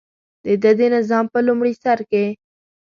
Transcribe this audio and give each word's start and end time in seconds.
دده 0.61 0.71
د 0.79 0.81
نظام 0.95 1.25
په 1.33 1.39
لومړي 1.47 1.73
سر 1.83 1.99
کې. 2.11 2.25